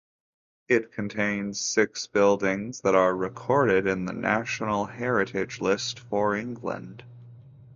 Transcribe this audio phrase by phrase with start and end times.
[0.67, 7.03] It contains six buildings that are recorded in the National Heritage List for England.